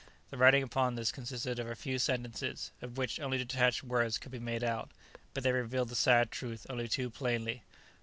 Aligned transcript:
The 0.31 0.37
writing 0.37 0.63
upon 0.63 0.95
this 0.95 1.11
consisted 1.11 1.59
of 1.59 1.67
a 1.69 1.75
few 1.75 1.99
sentences, 1.99 2.71
of 2.81 2.97
which 2.97 3.19
only 3.19 3.37
detached 3.37 3.83
words 3.83 4.17
could 4.17 4.31
be 4.31 4.39
made 4.39 4.63
out, 4.63 4.89
but 5.35 5.43
they 5.43 5.51
revealed 5.51 5.89
the 5.89 5.95
sad 5.95 6.31
truth 6.31 6.65
only 6.71 6.87
too 6.87 7.11
plainly. 7.11 7.61